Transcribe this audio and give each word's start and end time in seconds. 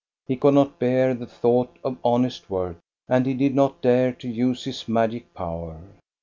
He 0.25 0.35
could 0.35 0.55
not 0.55 0.79
bear 0.79 1.13
the 1.13 1.27
thought 1.27 1.77
of 1.83 1.99
honest 2.03 2.49
work, 2.49 2.77
and 3.07 3.23
he 3.27 3.35
did 3.35 3.53
not 3.53 3.83
dare 3.83 4.11
to 4.13 4.27
use 4.27 4.63
his 4.63 4.87
magic 4.87 5.31
power. 5.35 5.79